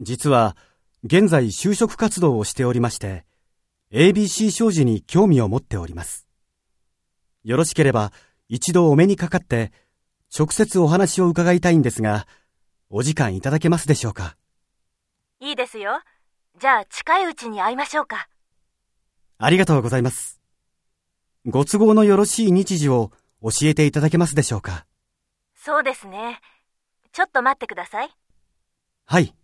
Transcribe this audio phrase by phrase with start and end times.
[0.00, 0.56] 実は、
[1.04, 3.24] 現在就職活動をしておりまして、
[3.92, 6.26] ABC 商事に興味を持っております。
[7.44, 8.12] よろしければ、
[8.48, 9.72] 一度お目にかかって、
[10.36, 12.26] 直接お話を伺いたいんですが、
[12.90, 14.36] お時間いただけますでしょうか？
[15.40, 16.00] いいですよ。
[16.60, 18.28] じゃあ近いうちに会いましょうか。
[19.38, 20.40] ありがとうございます。
[21.44, 24.86] ご都合のよろしい日時を教えていただけますでしょうか？
[25.54, 26.40] そうですね。
[27.12, 28.10] ちょっと待ってください。
[29.04, 29.34] はい。